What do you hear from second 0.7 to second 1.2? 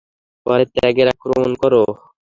তাদের